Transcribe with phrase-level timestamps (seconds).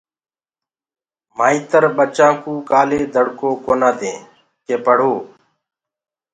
[1.37, 4.17] مآئيتر ٻچآن ڪو ڪآلي دڙڪو ڪونآ دين
[4.65, 5.15] ڪي پڙهو